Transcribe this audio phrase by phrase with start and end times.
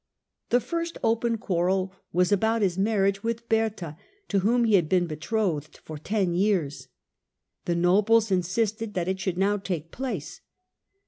[0.49, 3.97] The first open quarrel was about his marriage with Bertha,
[4.29, 6.87] to whom he had been betrothed ten years.
[7.65, 10.41] The Marriage of nobles insisted that it should now take place.